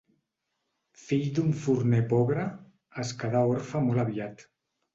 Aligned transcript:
Fill 1.01 1.27
d'un 1.35 1.53
forner 1.67 2.01
pobre, 2.15 2.47
es 3.07 3.15
quedà 3.23 3.45
orfe 3.53 3.87
molt 3.87 4.05
aviat. 4.09 4.47